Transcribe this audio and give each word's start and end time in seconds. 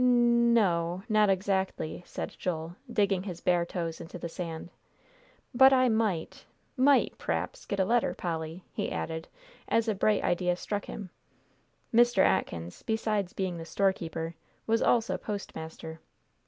"N 0.03 0.51
no 0.55 1.03
not 1.07 1.29
exactly," 1.29 2.01
said 2.07 2.33
Joel, 2.39 2.75
digging 2.91 3.21
his 3.21 3.39
bare 3.39 3.67
toes 3.67 4.01
into 4.01 4.17
the 4.17 4.27
sand; 4.29 4.71
"but 5.53 5.71
I 5.71 5.89
might 5.89 6.47
might 6.75 7.15
p'r'aps 7.19 7.67
get 7.67 7.79
a 7.79 7.85
letter, 7.85 8.15
Polly," 8.15 8.63
he 8.73 8.91
added, 8.91 9.27
as 9.67 9.87
a 9.87 9.93
bright 9.93 10.23
idea 10.23 10.55
struck 10.55 10.85
him. 10.85 11.11
Mr. 11.93 12.25
Atkins, 12.25 12.81
besides 12.81 13.33
being 13.33 13.57
the 13.59 13.65
storekeeper, 13.65 14.33
was 14.65 14.81
also 14.81 15.17
postmaster. 15.19 15.99